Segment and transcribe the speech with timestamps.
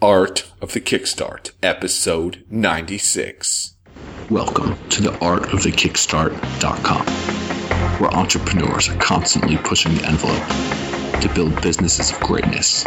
[0.00, 3.74] Art of the Kickstart, episode 96.
[4.30, 7.04] Welcome to the art of the kickstart.com,
[7.98, 12.86] where entrepreneurs are constantly pushing the envelope to build businesses of greatness.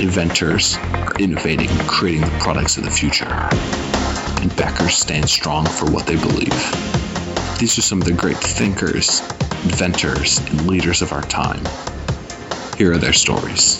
[0.00, 3.28] Inventors are innovating creating the products of the future,
[4.40, 6.56] and backers stand strong for what they believe.
[7.58, 9.20] These are some of the great thinkers,
[9.64, 11.62] inventors, and leaders of our time.
[12.78, 13.71] Here are their stories.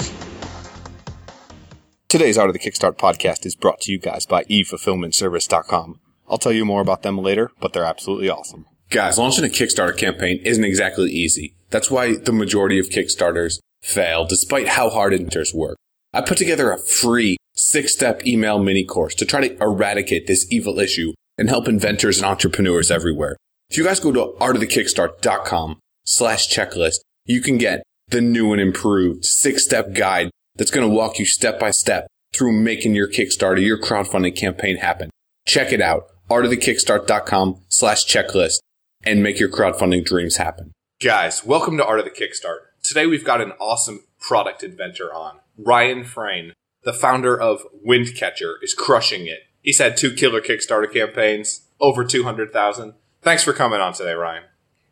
[2.12, 5.98] Today's Art of the Kickstart podcast is brought to you guys by eFulfillmentService.com.
[6.28, 8.66] I'll tell you more about them later, but they're absolutely awesome.
[8.90, 11.54] Guys, launching a Kickstarter campaign isn't exactly easy.
[11.70, 15.78] That's why the majority of Kickstarters fail, despite how hard inventors work.
[16.12, 20.80] I put together a free six-step email mini course to try to eradicate this evil
[20.80, 23.38] issue and help inventors and entrepreneurs everywhere.
[23.70, 29.24] If you guys go to artofthekickstart.com slash checklist, you can get the new and improved
[29.24, 33.78] six-step guide that's going to walk you step by step through making your Kickstarter, your
[33.78, 35.10] crowdfunding campaign happen.
[35.46, 38.58] Check it out, artofthekickstart.com slash checklist
[39.04, 40.72] and make your crowdfunding dreams happen.
[41.02, 42.58] Guys, welcome to Art of the Kickstart.
[42.82, 45.38] Today we've got an awesome product inventor on.
[45.58, 46.52] Ryan Frayne,
[46.84, 49.40] the founder of Windcatcher, is crushing it.
[49.62, 52.94] He's had two killer Kickstarter campaigns, over 200,000.
[53.20, 54.44] Thanks for coming on today, Ryan.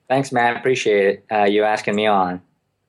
[0.09, 0.57] Thanks, man.
[0.57, 1.25] Appreciate it.
[1.31, 2.43] Uh, you asking me on.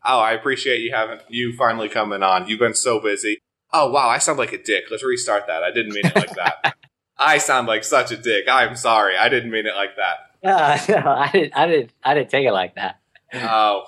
[0.03, 2.47] Oh, I appreciate you having you finally coming on.
[2.47, 3.39] You've been so busy.
[3.73, 4.85] Oh wow, I sound like a dick.
[4.89, 5.63] Let's restart that.
[5.63, 6.75] I didn't mean it like that.
[7.17, 8.45] I sound like such a dick.
[8.49, 9.15] I'm sorry.
[9.15, 10.17] I didn't mean it like that.
[10.43, 11.55] Uh, no, I didn't.
[11.55, 11.91] I didn't.
[12.03, 12.99] I didn't take it like that.
[13.33, 13.83] Oh,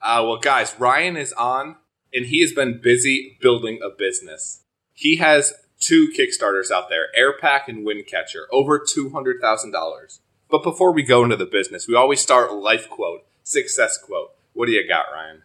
[0.00, 1.76] uh, well, guys, Ryan is on,
[2.14, 4.62] and he has been busy building a business.
[4.94, 10.20] He has two Kickstarters out there: Airpack and Windcatcher, over two hundred thousand dollars.
[10.48, 14.30] But before we go into the business, we always start life quote, success quote.
[14.52, 15.42] What do you got, Ryan?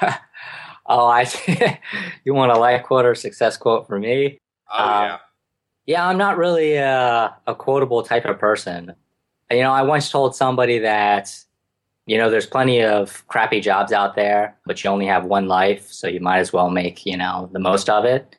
[0.86, 1.78] oh, I
[2.24, 4.38] you want a life quote or success quote for me?
[4.72, 5.18] Oh um, yeah.
[5.86, 8.94] Yeah, I'm not really a, a quotable type of person.
[9.50, 11.32] You know, I once told somebody that,
[12.06, 15.86] you know, there's plenty of crappy jobs out there, but you only have one life,
[15.92, 18.36] so you might as well make, you know, the most of it.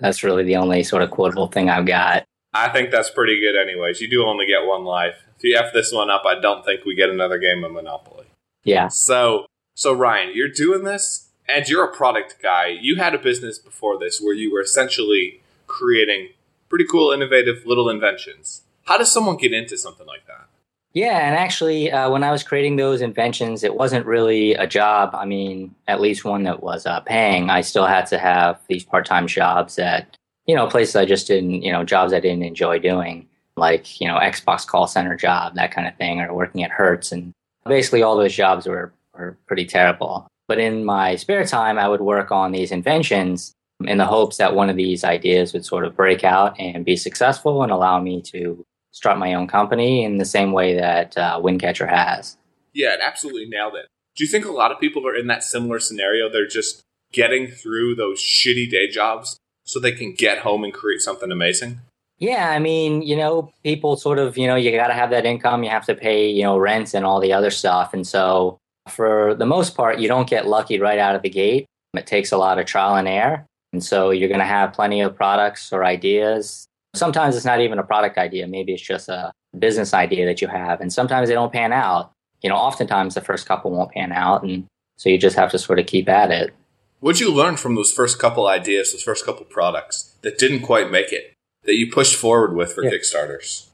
[0.00, 2.24] That's really the only sort of quotable thing I've got.
[2.52, 4.00] I think that's pretty good, anyways.
[4.00, 5.14] You do only get one life.
[5.36, 8.26] If you F this one up, I don't think we get another game of Monopoly.
[8.64, 8.88] Yeah.
[8.88, 12.68] So so Ryan, you're doing this and you're a product guy.
[12.80, 16.30] You had a business before this where you were essentially creating
[16.68, 18.62] pretty cool, innovative little inventions.
[18.84, 20.46] How does someone get into something like that?
[20.92, 25.10] Yeah, and actually, uh, when I was creating those inventions, it wasn't really a job.
[25.14, 27.48] I mean, at least one that was uh, paying.
[27.48, 30.16] I still had to have these part-time jobs at
[30.46, 34.08] you know places I just didn't, you know, jobs I didn't enjoy doing, like you
[34.08, 37.12] know Xbox call center job, that kind of thing, or working at Hertz.
[37.12, 37.32] And
[37.66, 40.26] basically, all those jobs were were pretty terrible.
[40.48, 43.52] But in my spare time, I would work on these inventions
[43.84, 46.96] in the hopes that one of these ideas would sort of break out and be
[46.96, 51.40] successful and allow me to start my own company in the same way that uh,
[51.40, 52.36] Windcatcher has.
[52.72, 53.86] Yeah, it absolutely nailed it.
[54.16, 56.28] Do you think a lot of people are in that similar scenario?
[56.28, 56.82] They're just
[57.12, 61.80] getting through those shitty day jobs so they can get home and create something amazing?
[62.18, 65.24] Yeah, I mean, you know, people sort of, you know, you got to have that
[65.24, 67.94] income, you have to pay, you know, rent and all the other stuff.
[67.94, 68.58] And so
[68.88, 71.66] for the most part, you don't get lucky right out of the gate.
[71.94, 73.46] It takes a lot of trial and error.
[73.72, 76.66] And so you're going to have plenty of products or ideas.
[76.94, 78.46] Sometimes it's not even a product idea.
[78.46, 80.80] Maybe it's just a business idea that you have.
[80.80, 82.12] And sometimes they don't pan out.
[82.42, 84.42] You know, oftentimes the first couple won't pan out.
[84.42, 86.52] And so you just have to sort of keep at it.
[87.00, 90.90] What'd you learn from those first couple ideas, those first couple products that didn't quite
[90.90, 91.32] make it,
[91.64, 92.90] that you pushed forward with for yeah.
[92.90, 93.68] Kickstarters?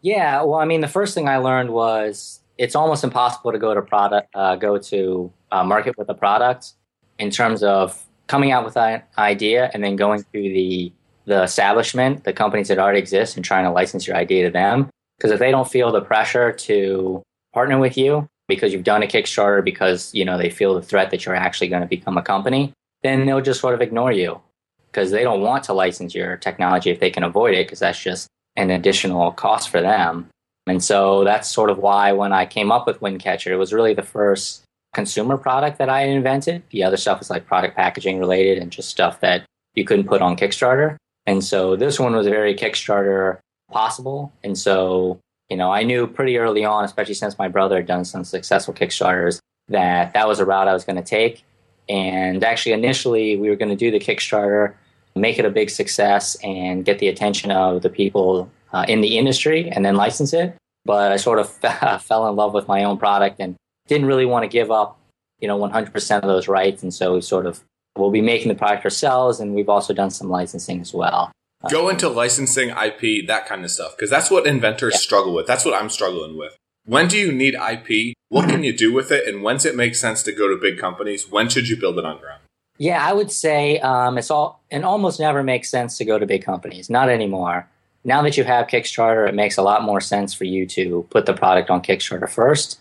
[0.00, 3.74] Yeah, well, I mean, the first thing I learned was it's almost impossible to go
[3.74, 6.74] to product, uh, go to uh, market with a product
[7.18, 10.92] in terms of coming out with an idea and then going through the
[11.24, 14.88] the establishment, the companies that already exist, and trying to license your idea to them.
[15.16, 17.22] Because if they don't feel the pressure to
[17.52, 21.10] partner with you because you've done a Kickstarter, because you know they feel the threat
[21.10, 22.72] that you're actually going to become a company,
[23.02, 24.40] then they'll just sort of ignore you
[24.86, 28.00] because they don't want to license your technology if they can avoid it because that's
[28.00, 30.28] just an additional cost for them.
[30.66, 33.94] And so that's sort of why when I came up with Windcatcher, it was really
[33.94, 34.62] the first
[34.94, 36.62] consumer product that I invented.
[36.70, 39.44] The other stuff was like product packaging related and just stuff that
[39.74, 40.96] you couldn't put on Kickstarter.
[41.26, 43.38] And so this one was very Kickstarter
[43.70, 44.32] possible.
[44.44, 45.18] And so,
[45.48, 48.74] you know, I knew pretty early on, especially since my brother had done some successful
[48.74, 49.38] Kickstarters,
[49.68, 51.42] that that was a route I was going to take.
[51.88, 54.74] And actually, initially, we were going to do the Kickstarter,
[55.16, 59.18] make it a big success, and get the attention of the people uh, in the
[59.18, 60.56] industry and then license it.
[60.84, 61.50] But I sort of
[62.02, 64.98] fell in love with my own product and didn't really want to give up,
[65.40, 66.82] you know, 100% of those rights.
[66.82, 67.62] And so we sort of
[67.96, 71.30] we'll be making the product ourselves, and we've also done some licensing as well.
[71.70, 74.98] Go into licensing IP, that kind of stuff, because that's what inventors yeah.
[74.98, 75.46] struggle with.
[75.46, 76.56] That's what I'm struggling with.
[76.84, 78.14] When do you need IP?
[78.30, 79.28] What can you do with it?
[79.28, 81.30] And when's it make sense to go to big companies?
[81.30, 82.40] When should you build it on ground?
[82.78, 86.26] Yeah, I would say um, it's all it almost never makes sense to go to
[86.26, 86.90] big companies.
[86.90, 87.68] Not anymore.
[88.04, 91.26] Now that you have Kickstarter, it makes a lot more sense for you to put
[91.26, 92.80] the product on Kickstarter first,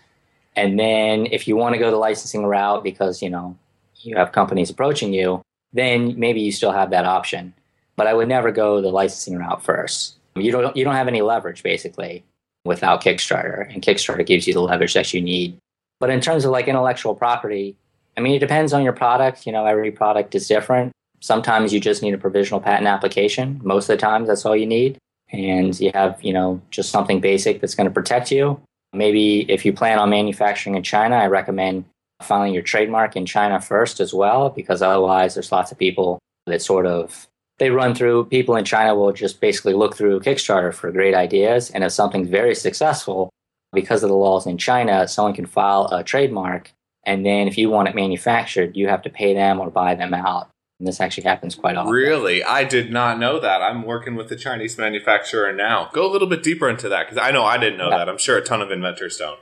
[0.55, 3.57] and then if you want to go the licensing route because you know
[4.01, 5.41] you have companies approaching you,
[5.73, 7.53] then maybe you still have that option.
[7.95, 10.15] But I would never go the licensing route first.
[10.35, 12.23] You don't you don't have any leverage basically
[12.65, 15.57] without Kickstarter, and Kickstarter gives you the leverage that you need.
[15.99, 17.75] But in terms of like intellectual property,
[18.17, 19.45] I mean, it depends on your product.
[19.45, 20.91] You know, every product is different.
[21.19, 23.61] Sometimes you just need a provisional patent application.
[23.63, 24.97] Most of the times, that's all you need.
[25.31, 28.59] And you have, you know, just something basic that's going to protect you.
[28.93, 31.85] Maybe if you plan on manufacturing in China, I recommend
[32.21, 36.61] filing your trademark in China first as well, because otherwise, there's lots of people that
[36.61, 37.27] sort of
[37.59, 41.69] they run through people in China will just basically look through Kickstarter for great ideas.
[41.69, 43.29] And if something's very successful,
[43.71, 46.71] because of the laws in China, someone can file a trademark.
[47.05, 50.13] And then if you want it manufactured, you have to pay them or buy them
[50.13, 50.49] out.
[50.81, 51.93] And this actually happens quite often.
[51.93, 52.43] Really?
[52.43, 53.61] I did not know that.
[53.61, 55.91] I'm working with a Chinese manufacturer now.
[55.93, 57.99] Go a little bit deeper into that because I know I didn't know yeah.
[57.99, 58.09] that.
[58.09, 59.39] I'm sure a ton of inventors don't.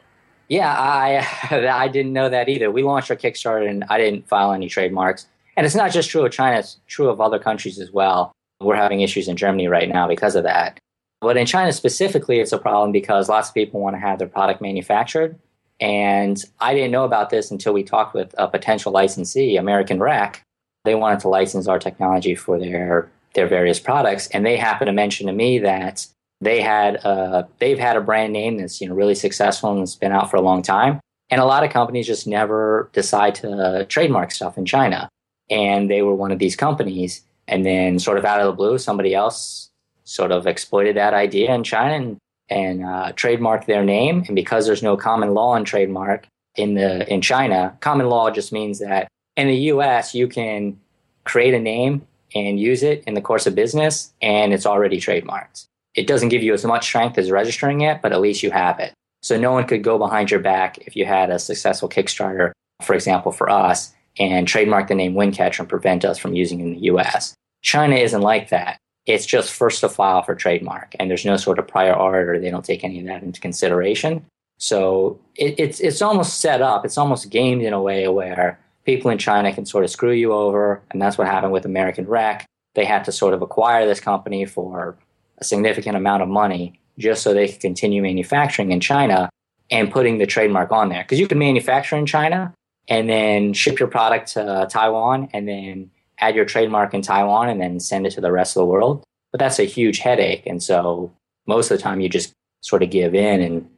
[0.49, 1.25] Yeah, I
[1.69, 2.69] I didn't know that either.
[2.69, 5.27] We launched our Kickstarter and I didn't file any trademarks.
[5.55, 8.33] And it's not just true of China, it's true of other countries as well.
[8.59, 10.77] We're having issues in Germany right now because of that.
[11.21, 14.27] But in China specifically, it's a problem because lots of people want to have their
[14.27, 15.39] product manufactured.
[15.79, 20.43] And I didn't know about this until we talked with a potential licensee, American Rec.
[20.89, 24.93] They wanted to license our technology for their their various products, and they happened to
[24.93, 26.07] mention to me that
[26.41, 29.95] they had a, they've had a brand name that's you know really successful and it's
[29.95, 30.99] been out for a long time.
[31.29, 35.09] And a lot of companies just never decide to trademark stuff in China
[35.49, 37.21] and they were one of these companies.
[37.47, 39.69] And then, sort of out of the blue, somebody else
[40.03, 42.17] sort of exploited that idea in China and,
[42.49, 44.23] and uh, trademarked their name.
[44.27, 48.51] And because there's no common law on trademark in the in China, common law just
[48.51, 49.07] means that
[49.39, 50.13] in the U.S.
[50.13, 50.79] you can
[51.23, 52.05] create a name
[52.35, 55.65] and use it in the course of business, and it's already trademarked.
[55.95, 58.79] It doesn't give you as much strength as registering it, but at least you have
[58.79, 58.93] it.
[59.21, 62.51] So no one could go behind your back if you had a successful Kickstarter,
[62.81, 66.63] for example, for us, and trademark the name Windcatcher and prevent us from using it
[66.63, 67.33] in the US.
[67.61, 68.77] China isn't like that.
[69.05, 72.39] It's just first to file for trademark, and there's no sort of prior art, or
[72.39, 74.25] they don't take any of that into consideration.
[74.59, 76.85] So it, it's it's almost set up.
[76.85, 78.59] It's almost gamed in a way where
[78.89, 82.07] people in China can sort of screw you over, and that's what happened with American
[82.07, 82.45] Rec.
[82.73, 84.97] They had to sort of acquire this company for
[85.37, 89.29] a significant amount of money just so they could continue manufacturing in China
[89.69, 91.03] and putting the trademark on there.
[91.03, 92.51] Because you can manufacture in China,
[92.87, 97.61] and then ship your product to Taiwan and then add your trademark in Taiwan and
[97.61, 99.03] then send it to the rest of the world.
[99.31, 100.47] But that's a huge headache.
[100.47, 101.13] And so
[101.45, 103.69] most of the time you just sort of give in and,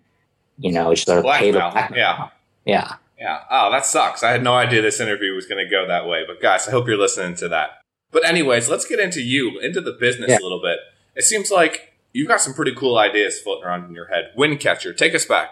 [0.58, 1.60] you know, just sort of pay the
[1.94, 2.30] Yeah.
[2.66, 2.96] Yeah.
[3.22, 3.44] Yeah.
[3.52, 4.24] Oh, that sucks.
[4.24, 6.24] I had no idea this interview was going to go that way.
[6.26, 7.70] But guys, I hope you're listening to that.
[8.12, 10.40] But anyways, let's get into you, into the business yeah.
[10.40, 10.80] a little bit.
[11.16, 14.32] It seems like you've got some pretty cool ideas floating around in your head.
[14.36, 15.52] Windcatcher, take us back.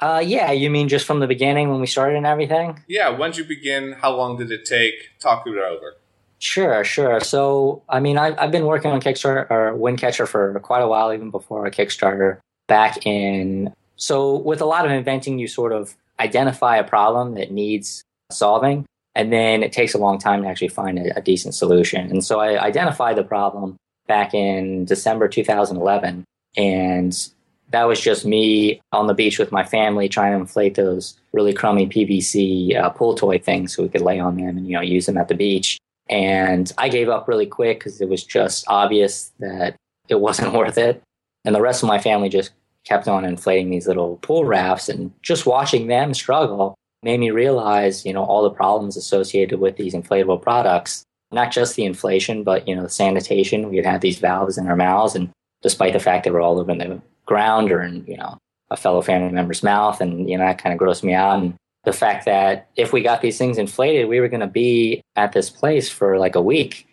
[0.00, 2.80] Uh, yeah, you mean just from the beginning when we started and everything?
[2.86, 3.96] Yeah, when did you begin?
[4.00, 5.18] How long did it take?
[5.18, 5.96] Talk it over.
[6.38, 7.18] Sure, sure.
[7.18, 11.12] So, I mean, I, I've been working on Kickstarter or Windcatcher for quite a while,
[11.12, 12.38] even before a Kickstarter.
[12.68, 17.50] Back in so, with a lot of inventing, you sort of identify a problem that
[17.50, 18.84] needs solving,
[19.14, 22.10] and then it takes a long time to actually find a, a decent solution.
[22.10, 26.24] And so, I identified the problem back in December 2011,
[26.56, 27.28] and
[27.70, 31.52] that was just me on the beach with my family trying to inflate those really
[31.52, 34.80] crummy PVC uh, pool toy things so we could lay on them and you know
[34.80, 35.78] use them at the beach.
[36.08, 39.76] And I gave up really quick because it was just obvious that
[40.08, 41.02] it wasn't worth it.
[41.44, 42.50] And the rest of my family just
[42.88, 48.04] kept on inflating these little pool rafts, and just watching them struggle made me realize
[48.04, 51.04] you know all the problems associated with these inflatable products.
[51.30, 53.68] Not just the inflation, but you know the sanitation.
[53.68, 55.30] We'd have these valves in our mouths, and
[55.62, 58.38] despite the fact that we're all over the ground or in, you know,
[58.70, 60.00] a fellow family member's mouth.
[60.00, 61.40] And, you know, that kind of grossed me out.
[61.40, 61.54] And
[61.84, 65.32] the fact that if we got these things inflated, we were going to be at
[65.32, 66.86] this place for like a week.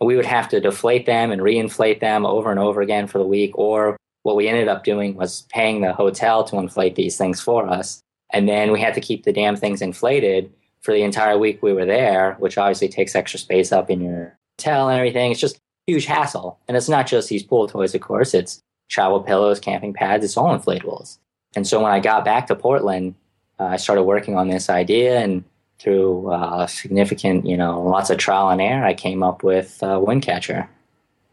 [0.00, 3.26] We would have to deflate them and reinflate them over and over again for the
[3.26, 3.56] week.
[3.56, 7.66] Or what we ended up doing was paying the hotel to inflate these things for
[7.66, 8.02] us.
[8.32, 11.72] And then we had to keep the damn things inflated for the entire week we
[11.72, 15.30] were there, which obviously takes extra space up in your hotel and everything.
[15.30, 16.58] It's just huge hassle.
[16.68, 18.34] And it's not just these pool toys, of course.
[18.34, 21.18] It's travel pillows, camping pads, it's all inflatables.
[21.54, 23.14] And so when I got back to Portland,
[23.58, 25.44] uh, I started working on this idea and
[25.78, 29.98] through uh, significant, you know, lots of trial and error, I came up with uh,
[29.98, 30.68] Windcatcher.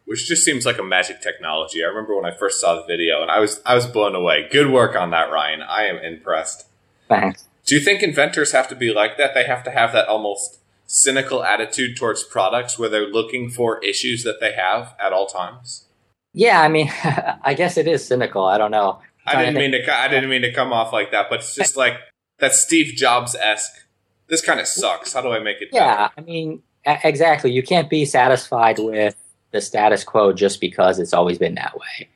[0.10, 1.84] Which just seems like a magic technology.
[1.84, 4.48] I remember when I first saw the video, and I was I was blown away.
[4.52, 5.62] Good work on that, Ryan.
[5.62, 6.66] I am impressed.
[7.08, 7.48] Thanks.
[7.64, 9.36] Do you think inventors have to be like that?
[9.36, 14.24] They have to have that almost cynical attitude towards products where they're looking for issues
[14.24, 15.86] that they have at all times?
[16.34, 16.92] Yeah, I mean,
[17.44, 18.44] I guess it is cynical.
[18.44, 19.02] I don't know.
[19.28, 19.96] I didn't mean to.
[19.96, 21.94] I didn't mean to come off like that, but it's just like
[22.40, 23.86] that Steve Jobs esque.
[24.28, 25.14] This kind of sucks.
[25.14, 25.70] How do I make it?
[25.72, 26.14] Yeah, better?
[26.18, 27.52] I mean, exactly.
[27.52, 29.16] You can't be satisfied with
[29.52, 32.10] the status quo just because it's always been that way.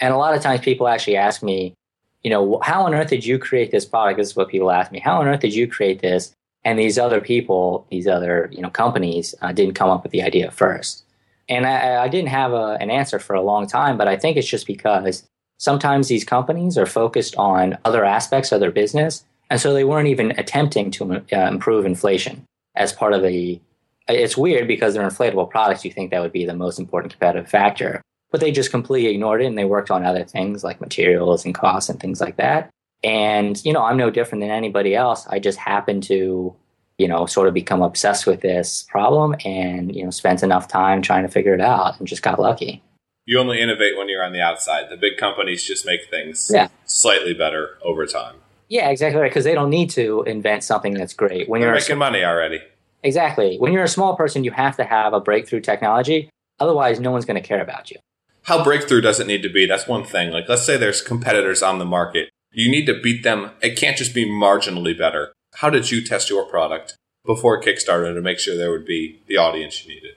[0.00, 1.74] And a lot of times, people actually ask me,
[2.22, 4.18] you know, how on earth did you create this product?
[4.18, 4.98] This is what people ask me.
[4.98, 6.32] How on earth did you create this?
[6.64, 10.22] And these other people, these other you know companies, uh, didn't come up with the
[10.22, 11.04] idea first.
[11.48, 14.36] And I, I didn't have a, an answer for a long time, but I think
[14.36, 15.24] it's just because
[15.58, 20.08] sometimes these companies are focused on other aspects of their business and so they weren't
[20.08, 23.60] even attempting to uh, improve inflation as part of the.
[24.08, 25.84] It's weird because they're inflatable products.
[25.84, 29.42] You think that would be the most important competitive factor, but they just completely ignored
[29.42, 32.70] it and they worked on other things like materials and costs and things like that.
[33.02, 35.26] And, you know, I'm no different than anybody else.
[35.28, 36.54] I just happen to,
[36.98, 41.02] you know, sort of become obsessed with this problem and, you know, spent enough time
[41.02, 42.82] trying to figure it out and just got lucky.
[43.26, 44.90] You only innovate when you're on the outside.
[44.90, 46.68] The big companies just make things yeah.
[46.84, 48.36] slightly better over time.
[48.68, 49.30] Yeah, exactly right.
[49.30, 51.48] Because they don't need to invent something that's great.
[51.48, 52.60] When They're you're making a, money already.
[53.04, 53.58] Exactly.
[53.58, 56.30] When you're a small person, you have to have a breakthrough technology.
[56.58, 57.98] Otherwise, no one's going to care about you.
[58.44, 59.66] How breakthrough does it need to be?
[59.66, 60.32] That's one thing.
[60.32, 62.30] Like, let's say there's competitors on the market.
[62.50, 63.50] You need to beat them.
[63.60, 65.32] It can't just be marginally better.
[65.56, 66.96] How did you test your product
[67.26, 70.14] before Kickstarter to make sure there would be the audience you needed?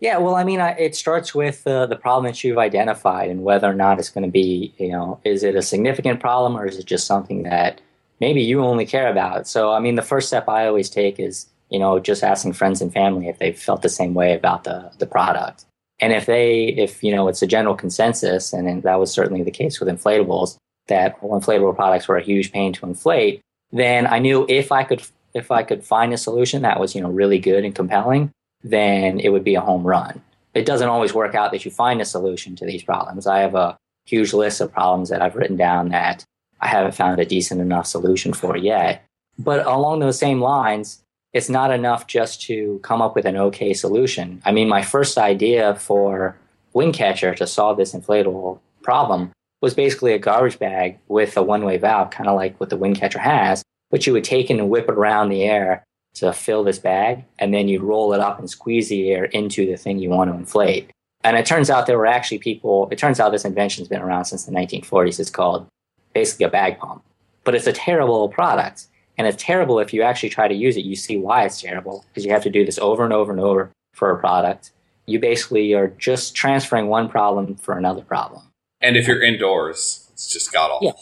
[0.00, 3.44] Yeah, well, I mean, I, it starts with uh, the problem that you've identified and
[3.44, 6.66] whether or not it's going to be, you know, is it a significant problem or
[6.66, 7.80] is it just something that
[8.18, 9.46] maybe you only care about?
[9.46, 12.82] So, I mean, the first step I always take is, you know, just asking friends
[12.82, 15.64] and family if they've felt the same way about the, the product.
[16.00, 19.50] And if they, if, you know, it's a general consensus, and that was certainly the
[19.50, 20.56] case with inflatables,
[20.88, 23.40] that inflatable products were a huge pain to inflate,
[23.72, 25.02] then I knew if I could,
[25.32, 28.30] if I could find a solution that was, you know, really good and compelling,
[28.62, 30.20] then it would be a home run.
[30.52, 33.26] It doesn't always work out that you find a solution to these problems.
[33.26, 36.24] I have a huge list of problems that I've written down that
[36.60, 39.04] I haven't found a decent enough solution for yet.
[39.38, 41.01] But along those same lines,
[41.32, 44.42] it's not enough just to come up with an okay solution.
[44.44, 46.36] I mean, my first idea for
[46.74, 51.78] Windcatcher to solve this inflatable problem was basically a garbage bag with a one way
[51.78, 55.28] valve, kind of like what the Windcatcher has, which you would take and whip around
[55.28, 55.84] the air
[56.14, 59.64] to fill this bag, and then you'd roll it up and squeeze the air into
[59.64, 60.90] the thing you want to inflate.
[61.24, 64.26] And it turns out there were actually people, it turns out this invention's been around
[64.26, 65.20] since the 1940s.
[65.20, 65.66] It's called
[66.12, 67.02] basically a bag pump.
[67.44, 68.86] But it's a terrible product.
[69.18, 70.84] And it's terrible if you actually try to use it.
[70.84, 73.40] You see why it's terrible because you have to do this over and over and
[73.40, 74.70] over for a product.
[75.06, 78.42] You basically are just transferring one problem for another problem.
[78.80, 80.96] And if you're indoors, it's just got awful.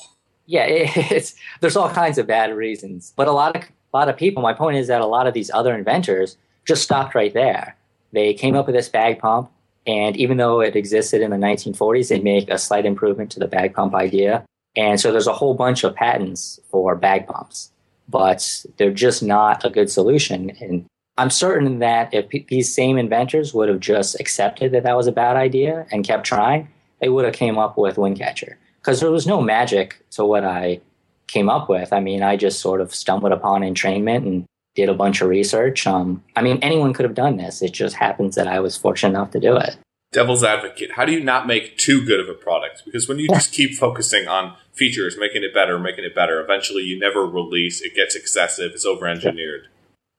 [0.46, 3.12] Yeah, yeah it's, there's all kinds of bad reasons.
[3.16, 3.62] But a lot of
[3.92, 6.82] a lot of people, my point is that a lot of these other inventors just
[6.82, 7.76] stopped right there.
[8.12, 9.50] They came up with this bag pump,
[9.86, 13.48] and even though it existed in the 1940s, they make a slight improvement to the
[13.48, 14.44] bag pump idea.
[14.76, 17.72] And so there's a whole bunch of patents for bag pumps,
[18.10, 20.50] but they're just not a good solution.
[20.60, 20.86] And
[21.16, 25.06] I'm certain that if p- these same inventors would have just accepted that that was
[25.06, 26.68] a bad idea and kept trying,
[27.00, 30.80] they would have came up with Windcatcher because there was no magic to what I
[31.26, 31.92] came up with.
[31.92, 35.86] I mean, I just sort of stumbled upon entrainment and did a bunch of research.
[35.86, 37.62] Um, I mean, anyone could have done this.
[37.62, 39.76] It just happens that I was fortunate enough to do it.
[40.12, 42.82] Devil's advocate, how do you not make too good of a product?
[42.84, 46.82] Because when you just keep focusing on features, making it better, making it better, eventually
[46.82, 47.80] you never release.
[47.80, 48.72] It gets excessive.
[48.74, 49.68] It's over engineered.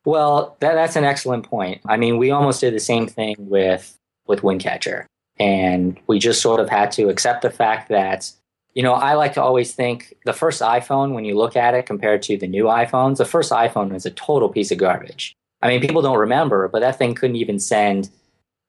[0.06, 1.82] Well, that, that's an excellent point.
[1.86, 5.06] I mean, we almost did the same thing with with Windcatcher,
[5.40, 8.32] and we just sort of had to accept the fact that
[8.74, 11.86] you know, I like to always think the first iPhone, when you look at it
[11.86, 15.36] compared to the new iPhones, the first iPhone was a total piece of garbage.
[15.62, 18.10] I mean, people don't remember, but that thing couldn't even send,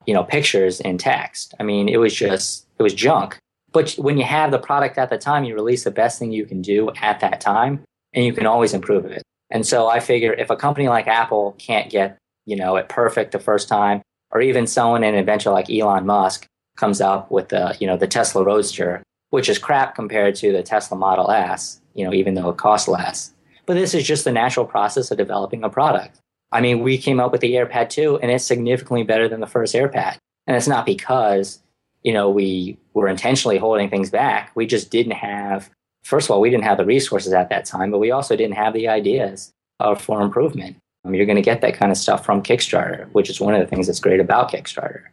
[0.06, 1.54] you know, pictures and text.
[1.60, 3.38] I mean, it was just, it was junk.
[3.72, 6.44] But when you have the product at the time, you release the best thing you
[6.44, 9.22] can do at that time, and you can always improve it.
[9.50, 13.32] And so I figure if a company like Apple can't get, you know, it perfect
[13.32, 17.48] the first time, or even someone, in an inventor like Elon Musk comes up with
[17.48, 21.80] the, you know, the Tesla Roadster, which is crap compared to the Tesla Model S,
[21.94, 23.32] you know, even though it costs less.
[23.64, 26.18] But this is just the natural process of developing a product.
[26.52, 29.46] I mean, we came up with the AirPad 2 and it's significantly better than the
[29.46, 30.18] first AirPad.
[30.46, 31.60] And it's not because,
[32.02, 34.50] you know, we were intentionally holding things back.
[34.54, 35.70] We just didn't have,
[36.04, 38.56] first of all, we didn't have the resources at that time, but we also didn't
[38.56, 40.76] have the ideas uh, for improvement.
[41.04, 43.60] um, you're going to get that kind of stuff from Kickstarter, which is one of
[43.60, 45.04] the things that's great about Kickstarter.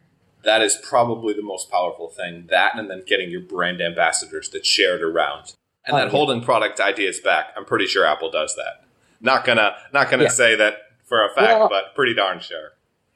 [0.44, 2.48] That is probably the most powerful thing.
[2.50, 5.54] That and then getting your brand ambassadors that share it around.
[5.86, 7.48] And then oh, holding product ideas back.
[7.58, 8.86] I'm pretty sure Apple does that.
[9.22, 10.30] Not gonna not gonna yeah.
[10.30, 10.78] say that
[11.10, 12.72] for a fact, well, but pretty darn sure.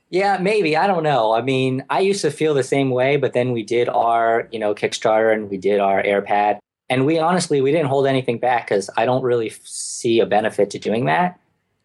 [0.10, 0.76] Yeah, maybe.
[0.76, 1.34] I don't know.
[1.34, 4.60] I mean, I used to feel the same way, but then we did our, you
[4.60, 6.60] know, Kickstarter and we did our AirPad.
[6.90, 10.70] And we honestly, we didn't hold anything back because I don't really see a benefit
[10.72, 11.40] to doing that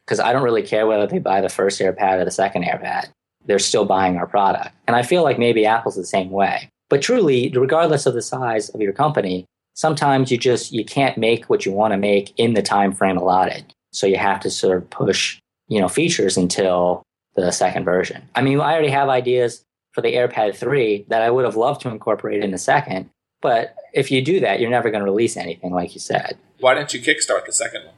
[0.05, 3.09] because I don't really care whether they buy the first AirPad or the second AirPad.
[3.47, 4.75] They're still buying our product.
[4.87, 6.69] And I feel like maybe Apple's the same way.
[6.91, 11.47] But truly, regardless of the size of your company, sometimes you just you can't make
[11.47, 13.73] what you want to make in the time frame allotted.
[13.93, 17.03] So you have to sort of push, you know, features until
[17.37, 18.29] the second version.
[18.35, 21.83] I mean, I already have ideas for the AirPad 3 that I would have loved
[21.83, 23.11] to incorporate in the second,
[23.41, 26.37] but if you do that, you're never going to release anything like you said.
[26.61, 27.95] Why didn't you kickstart the second one?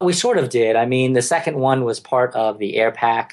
[0.00, 0.76] We sort of did.
[0.76, 3.32] I mean, the second one was part of the AirPack.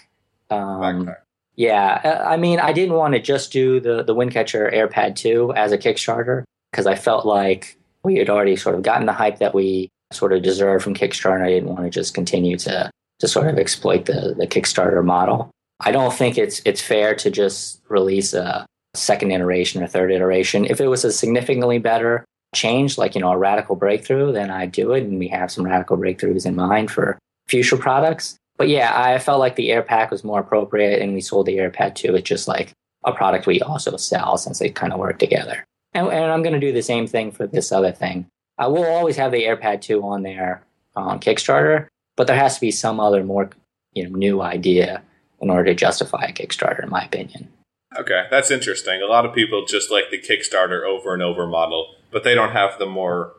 [0.49, 1.13] Um,
[1.55, 5.53] yeah, uh, I mean, I didn't want to just do the the Windcatcher AirPad 2
[5.55, 9.39] as a Kickstarter because I felt like we had already sort of gotten the hype
[9.39, 11.43] that we sort of deserved from Kickstarter.
[11.43, 12.89] I didn't want to just continue to
[13.23, 15.49] to sort of exploit the the Kickstarter model.
[15.79, 20.65] I don't think it's it's fair to just release a second iteration or third iteration.
[20.65, 24.73] If it was a significantly better change, like, you know, a radical breakthrough, then I'd
[24.73, 25.03] do it.
[25.03, 28.35] And we have some radical breakthroughs in mind for future products.
[28.57, 31.71] But yeah, I felt like the AirPack was more appropriate and we sold the air
[31.71, 32.15] AirPad 2.
[32.15, 32.73] It's just like
[33.05, 35.63] a product we also sell since they kind of work together.
[35.93, 38.27] And, and I'm going to do the same thing for this other thing.
[38.57, 40.61] I will always have the AirPad 2 on there
[40.95, 43.49] on Kickstarter, but there has to be some other more
[43.93, 45.03] you know, new idea
[45.41, 47.49] in order to justify a Kickstarter, in my opinion.
[47.97, 49.01] Okay, that's interesting.
[49.01, 52.51] A lot of people just like the Kickstarter over and over model, but they don't
[52.51, 53.33] have the more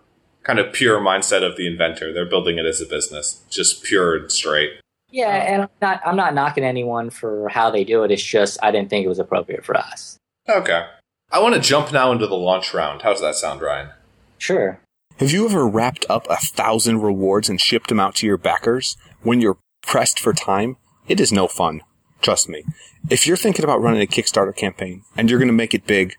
[0.44, 2.12] kind of pure mindset of the inventor.
[2.12, 4.74] They're building it as a business, just pure and straight.
[5.10, 5.52] Yeah, oh.
[5.52, 8.10] and I'm not I'm not knocking anyone for how they do it.
[8.10, 10.18] It's just I didn't think it was appropriate for us.
[10.48, 10.86] Okay.
[11.32, 13.02] I want to jump now into the launch round.
[13.02, 13.90] How's that sound, Ryan?
[14.38, 14.78] Sure.
[15.18, 18.96] Have you ever wrapped up a thousand rewards and shipped them out to your backers
[19.22, 20.76] when you're pressed for time?
[21.06, 21.82] It is no fun.
[22.20, 22.64] Trust me.
[23.08, 26.16] If you're thinking about running a Kickstarter campaign and you're going to make it big,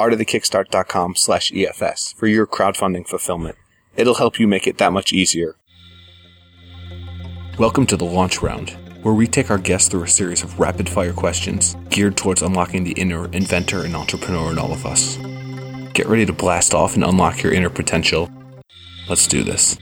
[0.00, 3.56] artofthekickstart.com slash EFS for your crowdfunding fulfillment.
[3.96, 5.56] It'll help you make it that much easier.
[7.58, 8.70] Welcome to the launch round,
[9.02, 12.84] where we take our guests through a series of rapid fire questions geared towards unlocking
[12.84, 15.18] the inner inventor and entrepreneur in all of us.
[15.92, 18.30] Get ready to blast off and unlock your inner potential.
[19.08, 19.78] Let's do this.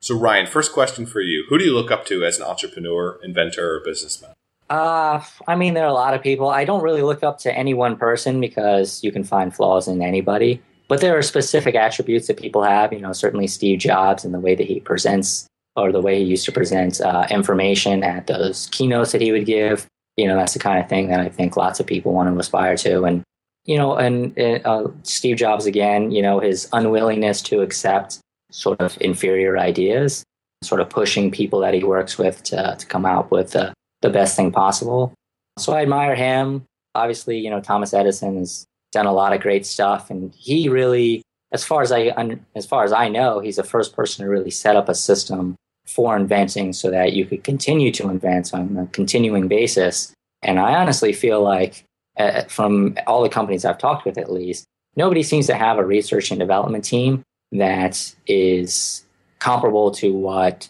[0.00, 3.18] So, Ryan, first question for you Who do you look up to as an entrepreneur,
[3.22, 4.32] inventor, or businessman?
[4.68, 6.48] Uh, I mean, there are a lot of people.
[6.48, 10.02] I don't really look up to any one person because you can find flaws in
[10.02, 10.62] anybody.
[10.88, 12.92] But there are specific attributes that people have.
[12.92, 16.24] You know, certainly Steve Jobs and the way that he presents, or the way he
[16.24, 19.86] used to present uh, information at those keynotes that he would give.
[20.16, 22.38] You know, that's the kind of thing that I think lots of people want to
[22.38, 23.04] aspire to.
[23.04, 23.22] And
[23.64, 28.18] you know, and uh, Steve Jobs again, you know, his unwillingness to accept
[28.50, 30.22] sort of inferior ideas,
[30.62, 33.72] sort of pushing people that he works with to, to come out with uh,
[34.02, 35.12] the best thing possible.
[35.58, 36.64] So I admire him.
[36.94, 41.22] Obviously, you know, Thomas Edison has done a lot of great stuff, and he really,
[41.52, 42.12] as far as I
[42.54, 45.56] as far as I know, he's the first person to really set up a system
[45.86, 50.12] for inventing so that you could continue to invent on a continuing basis.
[50.42, 51.84] And I honestly feel like,
[52.16, 54.64] uh, from all the companies I've talked with, at least,
[54.96, 57.22] nobody seems to have a research and development team
[57.52, 59.04] that is
[59.38, 60.68] comparable to what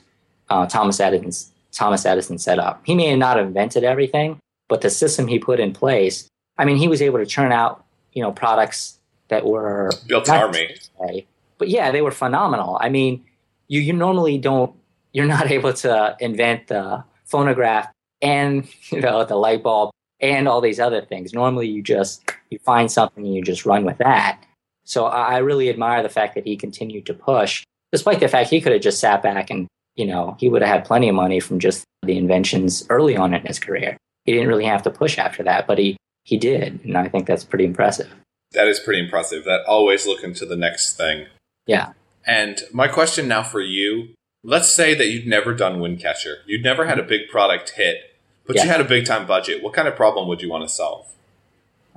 [0.50, 2.82] uh, Thomas Edison's Thomas Edison set up.
[2.84, 6.76] He may not have invented everything, but the system he put in place, I mean,
[6.76, 10.76] he was able to churn out, you know, products that were built army.
[11.00, 11.26] Say,
[11.58, 12.78] but yeah, they were phenomenal.
[12.80, 13.24] I mean,
[13.68, 14.74] you you normally don't
[15.12, 17.88] you're not able to invent the phonograph
[18.22, 19.90] and you know the light bulb
[20.24, 21.32] and all these other things.
[21.32, 24.40] Normally, you just you find something and you just run with that.
[24.84, 28.60] So I really admire the fact that he continued to push, despite the fact he
[28.60, 31.40] could have just sat back and you know, he would have had plenty of money
[31.40, 33.96] from just the inventions early on in his career.
[34.24, 36.80] He didn't really have to push after that, but he, he did.
[36.84, 38.12] And I think that's pretty impressive.
[38.52, 39.44] That is pretty impressive.
[39.44, 41.26] That always looking to the next thing.
[41.66, 41.92] Yeah.
[42.26, 46.84] And my question now for you let's say that you'd never done Windcatcher, you'd never
[46.84, 48.13] had a big product hit,
[48.46, 48.64] but yeah.
[48.64, 49.62] you had a big time budget.
[49.62, 51.06] What kind of problem would you want to solve?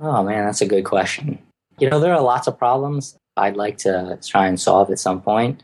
[0.00, 1.38] Oh, man, that's a good question.
[1.78, 5.20] You know, there are lots of problems I'd like to try and solve at some
[5.22, 5.62] point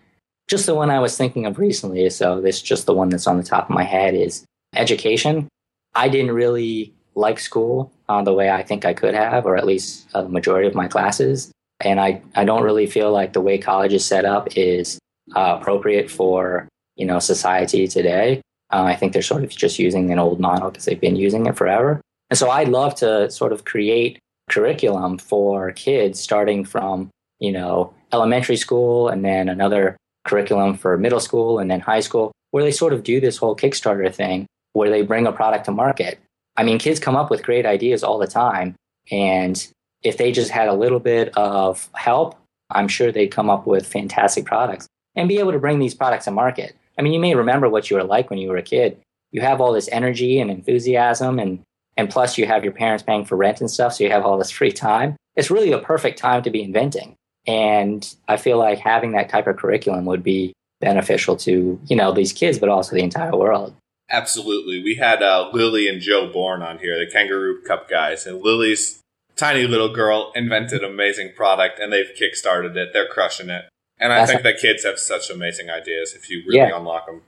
[0.48, 2.08] just the one I was thinking of recently.
[2.10, 4.44] So this just the one that's on the top of my head is
[4.74, 5.48] education.
[5.94, 9.66] I didn't really like school uh, the way I think I could have, or at
[9.66, 11.50] least a majority of my classes.
[11.80, 14.98] And I, I don't really feel like the way college is set up is
[15.34, 18.40] uh, appropriate for, you know, society today.
[18.72, 21.46] Uh, I think they're sort of just using an old model because they've been using
[21.46, 22.00] it forever.
[22.30, 24.18] And so I'd love to sort of create
[24.50, 29.96] curriculum for kids starting from, you know, elementary school and then another
[30.26, 33.56] curriculum for middle school and then high school where they sort of do this whole
[33.56, 36.18] Kickstarter thing where they bring a product to market.
[36.56, 38.76] I mean, kids come up with great ideas all the time.
[39.10, 39.66] And
[40.02, 42.36] if they just had a little bit of help,
[42.70, 46.24] I'm sure they'd come up with fantastic products and be able to bring these products
[46.26, 46.76] to market.
[46.98, 49.00] I mean, you may remember what you were like when you were a kid.
[49.32, 51.62] You have all this energy and enthusiasm and
[51.96, 54.38] and plus you have your parents paying for rent and stuff, so you have all
[54.38, 55.16] this free time.
[55.36, 57.16] It's really a perfect time to be inventing.
[57.46, 62.12] And I feel like having that type of curriculum would be beneficial to, you know,
[62.12, 63.74] these kids, but also the entire world.
[64.10, 64.82] Absolutely.
[64.82, 69.00] We had uh, Lily and Joe Born on here, the Kangaroo Cup guys, and Lily's
[69.36, 72.90] tiny little girl invented an amazing product and they've kickstarted it.
[72.92, 73.64] They're crushing it.
[73.98, 76.76] And I That's think that kids have such amazing ideas if you really yeah.
[76.76, 77.22] unlock them.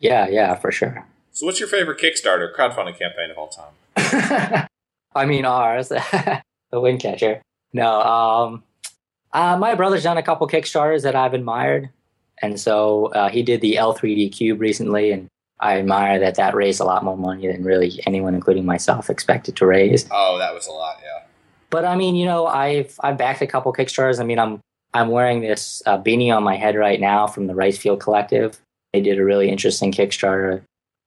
[0.00, 1.06] Yeah, yeah, for sure.
[1.32, 4.66] So, what's your favorite Kickstarter crowdfunding campaign of all time?
[5.14, 7.40] I mean, ours, the Windcatcher.
[7.72, 8.62] No, um,
[9.32, 11.90] uh, my brother's done a couple Kickstarters that I've admired.
[12.42, 15.28] And so uh, he did the L3D Cube recently, and
[15.60, 19.56] I admire that that raised a lot more money than really anyone, including myself, expected
[19.56, 20.06] to raise.
[20.10, 21.26] Oh, that was a lot, yeah.
[21.68, 24.20] But I mean, you know, I've I've backed a couple Kickstarters.
[24.20, 24.60] I mean, I'm
[24.92, 28.58] I'm wearing this uh, beanie on my head right now from the Rice Field Collective.
[28.92, 30.62] They did a really interesting Kickstarter.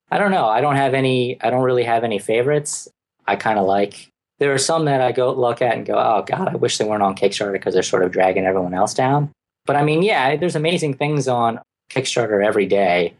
[0.09, 0.45] I don't know.
[0.45, 1.41] I don't have any.
[1.41, 2.87] I don't really have any favorites.
[3.27, 4.07] I kind of like.
[4.39, 6.85] There are some that I go look at and go, "Oh God, I wish they
[6.85, 9.31] weren't on Kickstarter because they're sort of dragging everyone else down."
[9.65, 13.13] But I mean, yeah, there's amazing things on Kickstarter every day.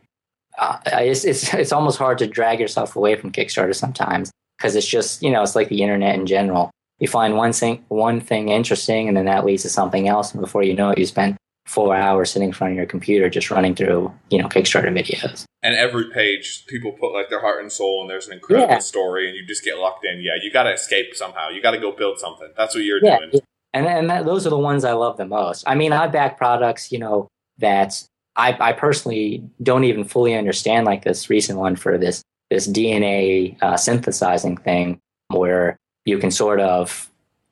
[0.57, 4.87] Uh, it's, it's it's almost hard to drag yourself away from Kickstarter sometimes because it's
[4.87, 6.71] just you know it's like the internet in general.
[7.03, 10.39] You find one thing one thing interesting, and then that leads to something else, and
[10.39, 11.35] before you know it, you spend
[11.65, 15.43] four hours sitting in front of your computer just running through you know Kickstarter videos.
[15.61, 18.79] And every page, people put like their heart and soul, and there's an incredible yeah.
[18.79, 20.21] story, and you just get locked in.
[20.21, 21.49] Yeah, you got to escape somehow.
[21.49, 22.47] You got to go build something.
[22.55, 23.19] That's what you're yeah.
[23.19, 23.41] doing.
[23.73, 25.65] And and that, those are the ones I love the most.
[25.67, 28.01] I mean, I back products, you know, that
[28.37, 30.85] I, I personally don't even fully understand.
[30.85, 36.59] Like this recent one for this this DNA uh, synthesizing thing, where you can sort
[36.59, 37.09] of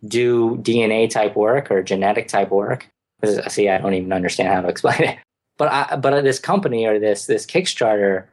[0.07, 2.89] do DNA type work or genetic type work
[3.47, 5.17] see, I don't even understand how to explain it.
[5.57, 8.25] But I, but this company or this this Kickstarter,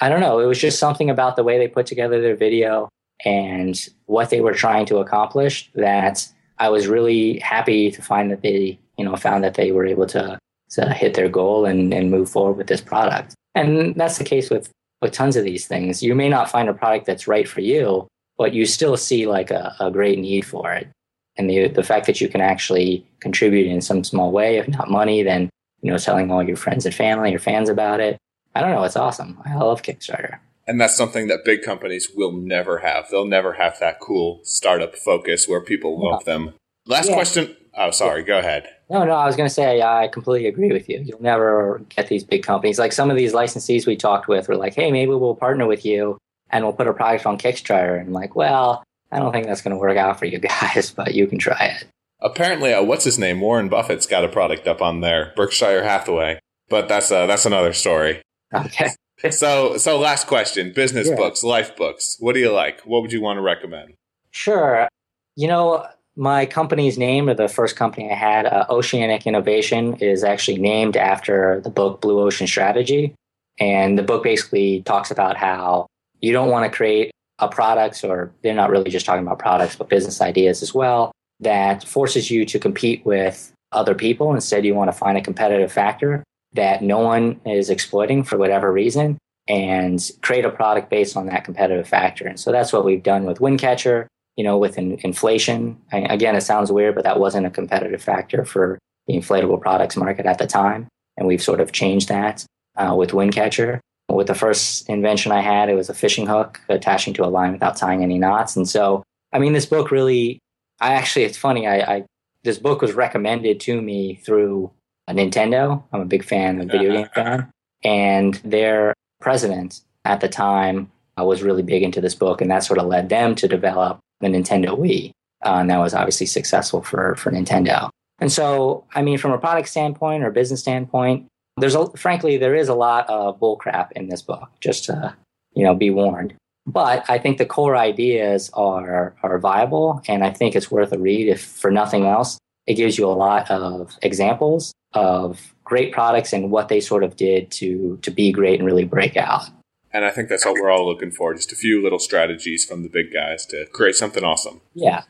[0.00, 0.38] I don't know.
[0.40, 2.88] It was just something about the way they put together their video
[3.24, 8.42] and what they were trying to accomplish that I was really happy to find that
[8.42, 10.38] they, you know, found that they were able to
[10.70, 13.34] to hit their goal and, and move forward with this product.
[13.54, 16.02] And that's the case with with tons of these things.
[16.02, 19.50] You may not find a product that's right for you, but you still see like
[19.50, 20.88] a, a great need for it
[21.36, 24.90] and the the fact that you can actually contribute in some small way, if not
[24.90, 25.50] money, then
[25.82, 28.18] you know telling all your friends and family, your fans about it.
[28.54, 28.84] I don't know.
[28.84, 29.40] It's awesome.
[29.44, 30.38] I love Kickstarter.
[30.66, 33.08] And that's something that big companies will never have.
[33.10, 36.32] They'll never have that cool startup focus where people love yeah.
[36.32, 36.54] them.
[36.86, 37.14] Last yeah.
[37.14, 37.56] question.
[37.76, 38.20] Oh, sorry.
[38.20, 38.26] Yeah.
[38.26, 38.68] Go ahead.
[38.88, 39.12] No, no.
[39.12, 41.02] I was going to say I completely agree with you.
[41.04, 42.78] You'll never get these big companies.
[42.78, 45.84] Like some of these licensees we talked with were like, "Hey, maybe we'll partner with
[45.84, 46.16] you
[46.50, 49.74] and we'll put a product on Kickstarter." And like, well, I don't think that's going
[49.74, 51.86] to work out for you guys, but you can try it.
[52.20, 53.40] Apparently, uh, what's his name?
[53.40, 56.38] Warren Buffett's got a product up on there, Berkshire Hathaway.
[56.68, 58.22] But that's uh, that's another story.
[58.52, 58.90] Okay.
[59.30, 61.16] so, so last question: business yeah.
[61.16, 62.16] books, life books.
[62.20, 62.80] What do you like?
[62.82, 63.94] What would you want to recommend?
[64.30, 64.88] Sure.
[65.36, 70.24] You know, my company's name, or the first company I had, uh, Oceanic Innovation, is
[70.24, 73.14] actually named after the book Blue Ocean Strategy.
[73.58, 75.86] And the book basically talks about how
[76.24, 79.76] you don't want to create a products, or they're not really just talking about products,
[79.76, 84.32] but business ideas as well, that forces you to compete with other people.
[84.32, 88.72] Instead, you want to find a competitive factor that no one is exploiting for whatever
[88.72, 92.26] reason and create a product based on that competitive factor.
[92.26, 94.06] And so that's what we've done with Windcatcher,
[94.36, 95.76] you know, with in, inflation.
[95.92, 99.96] I, again, it sounds weird, but that wasn't a competitive factor for the inflatable products
[99.96, 100.86] market at the time.
[101.16, 103.80] And we've sort of changed that uh, with Windcatcher.
[104.08, 107.52] With the first invention I had, it was a fishing hook attaching to a line
[107.52, 108.54] without tying any knots.
[108.56, 110.38] And so, I mean, this book really,
[110.80, 112.04] I actually, it's funny, I, I
[112.44, 114.70] this book was recommended to me through
[115.08, 115.82] a Nintendo.
[115.92, 117.50] I'm a big fan of video game fan.
[117.82, 122.64] And their president at the time uh, was really big into this book, and that
[122.64, 125.10] sort of led them to develop the Nintendo Wii.
[125.44, 127.90] Uh, and that was obviously successful for, for Nintendo.
[128.18, 132.54] And so, I mean, from a product standpoint or business standpoint, there's a, frankly, there
[132.54, 135.14] is a lot of bullcrap in this book, just to,
[135.54, 136.34] you know, be warned.
[136.66, 140.98] But I think the core ideas are, are viable, and I think it's worth a
[140.98, 142.38] read if for nothing else.
[142.66, 147.16] It gives you a lot of examples of great products and what they sort of
[147.16, 149.44] did to, to be great and really break out.
[149.92, 151.34] And I think that's what we're all looking for.
[151.34, 154.62] Just a few little strategies from the big guys to create something awesome.
[154.72, 155.02] Yeah.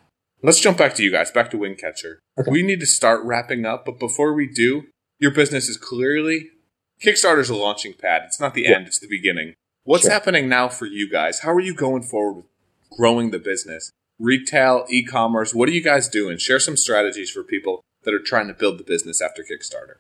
[0.42, 2.16] Let's jump back to you guys, back to Windcatcher.
[2.38, 2.50] Okay.
[2.50, 4.85] We need to start wrapping up, but before we do,
[5.18, 6.50] your business is clearly
[7.05, 8.22] Kickstarter's a launching pad.
[8.27, 8.77] It's not the Yeah.
[8.77, 9.55] end, it's the beginning.
[9.85, 10.12] What's Sure.
[10.12, 11.40] happening now for you guys?
[11.40, 12.46] How are you going forward with
[12.96, 13.90] growing the business?
[14.18, 16.38] Retail, e commerce, what are you guys doing?
[16.38, 19.96] Share some strategies for people that are trying to build the business after Kickstarter.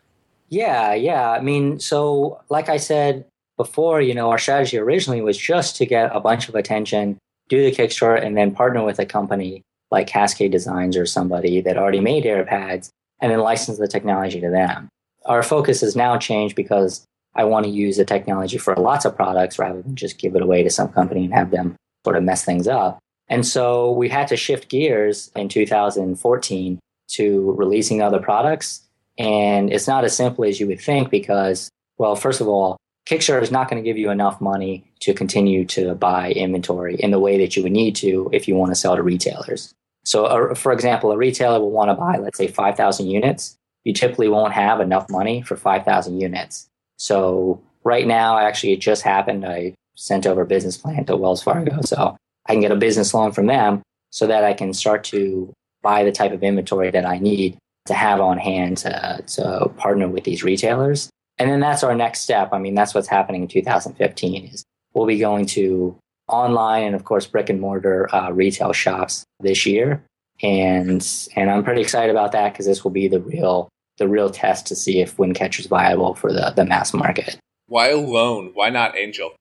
[0.48, 1.30] Yeah, yeah.
[1.30, 3.24] I mean, so like I said
[3.56, 7.62] before, you know, our strategy originally was just to get a bunch of attention, do
[7.62, 12.00] the Kickstarter, and then partner with a company like Cascade Designs or somebody that already
[12.00, 12.88] made AirPads
[13.20, 14.88] and then license the technology to them.
[15.26, 19.16] Our focus has now changed because I want to use the technology for lots of
[19.16, 22.22] products rather than just give it away to some company and have them sort of
[22.22, 22.98] mess things up.
[23.28, 28.84] And so we had to shift gears in 2014 to releasing other products
[29.18, 33.42] and it's not as simple as you would think because, well, first of all, Kickstarter
[33.42, 37.20] is not going to give you enough money to continue to buy inventory in the
[37.20, 39.72] way that you would need to if you want to sell to retailers.
[40.04, 43.56] So, uh, for example, a retailer will want to buy, let's say, 5,000 units.
[43.84, 46.66] You typically won't have enough money for 5,000 units.
[46.96, 49.44] So, right now, actually, it just happened.
[49.44, 51.80] I sent over a business plan to Wells Fargo.
[51.84, 52.16] So,
[52.46, 56.04] I can get a business loan from them so that I can start to buy
[56.04, 60.24] the type of inventory that I need to have on hand to, to partner with
[60.24, 61.10] these retailers.
[61.38, 62.50] And then that's our next step.
[62.52, 65.96] I mean, that's what's happening in 2015 is we'll be going to
[66.28, 70.02] online and of course brick and mortar uh, retail shops this year.
[70.42, 73.68] And, and I'm pretty excited about that because this will be the real,
[73.98, 77.38] the real test to see if Windcatcher is viable for the, the mass market.
[77.66, 78.50] Why alone?
[78.54, 79.34] Why not Angel?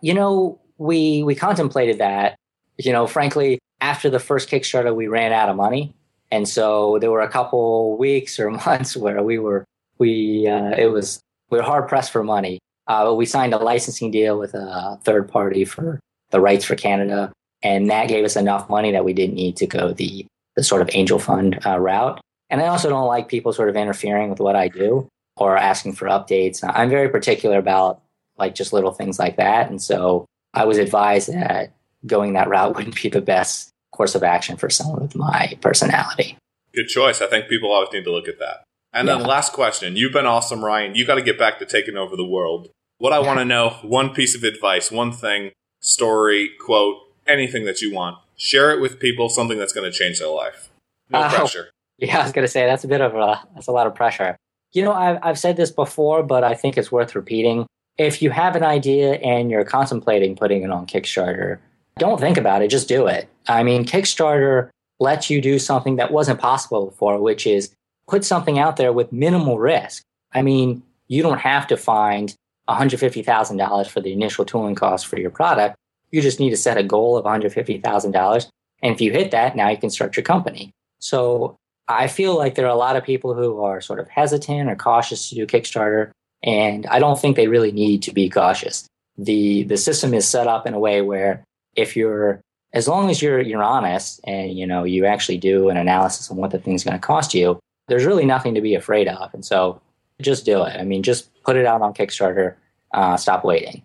[0.00, 2.36] You know, we, we contemplated that,
[2.78, 5.94] you know, frankly, after the first Kickstarter, we ran out of money.
[6.30, 9.64] And so there were a couple weeks or months where we were,
[9.98, 12.58] we, uh, it was, we were hard pressed for money.
[12.86, 17.32] Uh, we signed a licensing deal with a third party for the rights for Canada.
[17.62, 20.82] And that gave us enough money that we didn't need to go the, the sort
[20.82, 22.20] of angel fund uh, route.
[22.50, 25.94] And I also don't like people sort of interfering with what I do or asking
[25.94, 26.60] for updates.
[26.62, 28.02] I'm very particular about
[28.38, 29.70] like just little things like that.
[29.70, 31.72] And so I was advised that
[32.06, 36.36] going that route wouldn't be the best course of action for someone with my personality.
[36.74, 37.20] Good choice.
[37.22, 38.64] I think people always need to look at that.
[38.92, 39.94] And then last question.
[39.94, 40.96] You've been awesome, Ryan.
[40.96, 42.68] You got to get back to taking over the world.
[42.98, 47.80] What I want to know, one piece of advice, one thing, story, quote, anything that
[47.80, 48.18] you want.
[48.36, 50.68] Share it with people, something that's going to change their life.
[51.08, 51.28] No Oh.
[51.28, 51.70] pressure.
[52.00, 53.94] Yeah, I was going to say that's a bit of a that's a lot of
[53.94, 54.36] pressure.
[54.72, 57.66] You know, I've I've said this before, but I think it's worth repeating.
[57.98, 61.58] If you have an idea and you're contemplating putting it on Kickstarter,
[61.98, 63.28] don't think about it, just do it.
[63.46, 67.70] I mean, Kickstarter lets you do something that wasn't possible before, which is
[68.08, 70.02] put something out there with minimal risk.
[70.32, 72.34] I mean, you don't have to find
[72.68, 75.76] $150,000 for the initial tooling cost for your product.
[76.10, 78.48] You just need to set a goal of $150,000.
[78.82, 80.70] And if you hit that, now you can start your company.
[81.00, 81.56] So
[81.88, 84.76] I feel like there are a lot of people who are sort of hesitant or
[84.76, 86.10] cautious to do Kickstarter,
[86.42, 88.86] and I don't think they really need to be cautious.
[89.18, 91.44] The the system is set up in a way where
[91.76, 92.40] if you're
[92.72, 96.36] as long as you're you're honest and you know you actually do an analysis on
[96.36, 99.34] what the thing's going to cost you, there's really nothing to be afraid of.
[99.34, 99.80] And so
[100.20, 100.76] just do it.
[100.78, 102.54] I mean, just put it out on Kickstarter.
[102.92, 103.82] Uh, stop waiting.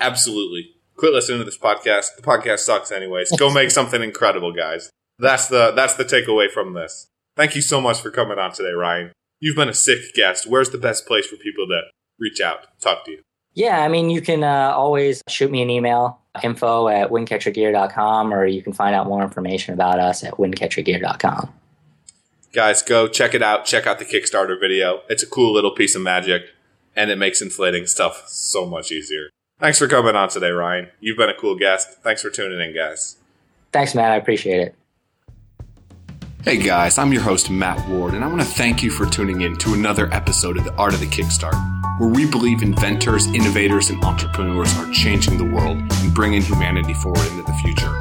[0.00, 0.74] Absolutely.
[0.96, 2.16] Quit listening to this podcast.
[2.16, 3.30] The podcast sucks anyways.
[3.36, 4.90] Go make something incredible, guys.
[5.18, 7.06] That's the that's the takeaway from this.
[7.36, 9.12] Thank you so much for coming on today, Ryan.
[9.40, 10.46] You've been a sick guest.
[10.46, 11.82] Where's the best place for people to
[12.18, 13.22] reach out, talk to you?
[13.54, 18.46] Yeah, I mean, you can uh, always shoot me an email, info at windcatchergear.com, or
[18.46, 21.52] you can find out more information about us at windcatchergear.com.
[22.52, 23.64] Guys, go check it out.
[23.64, 25.02] Check out the Kickstarter video.
[25.08, 26.42] It's a cool little piece of magic,
[26.94, 29.30] and it makes inflating stuff so much easier.
[29.58, 30.88] Thanks for coming on today, Ryan.
[31.00, 31.98] You've been a cool guest.
[32.02, 33.16] Thanks for tuning in, guys.
[33.72, 34.12] Thanks, Matt.
[34.12, 34.74] I appreciate it.
[36.44, 39.42] Hey guys, I'm your host, Matt Ward, and I want to thank you for tuning
[39.42, 41.54] in to another episode of The Art of the Kickstart,
[42.00, 47.24] where we believe inventors, innovators, and entrepreneurs are changing the world and bringing humanity forward
[47.28, 47.94] into the future.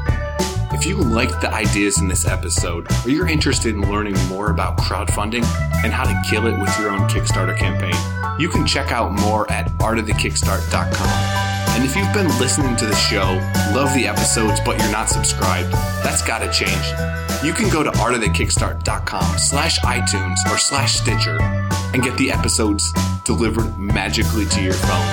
[0.73, 4.75] If you liked the ideas in this episode, or you're interested in learning more about
[4.79, 5.45] crowdfunding
[5.83, 7.93] and how to kill it with your own Kickstarter campaign,
[8.39, 11.40] you can check out more at artofthekickstart.com.
[11.73, 13.39] And if you've been listening to the show,
[13.73, 15.71] love the episodes, but you're not subscribed,
[16.03, 16.85] that's got to change.
[17.43, 21.37] You can go to artofthekickstart.com slash iTunes or slash Stitcher
[21.93, 25.07] and get the episodes delivered magically to your phone.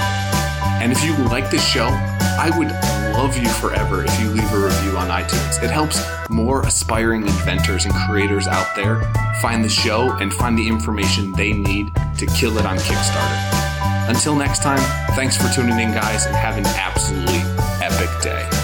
[0.81, 2.69] And if you like this show, I would
[3.17, 5.63] love you forever if you leave a review on iTunes.
[5.63, 9.03] It helps more aspiring inventors and creators out there
[9.41, 13.68] find the show and find the information they need to kill it on Kickstarter.
[14.09, 14.81] Until next time,
[15.15, 17.43] thanks for tuning in, guys, and have an absolutely
[17.83, 18.58] epic day.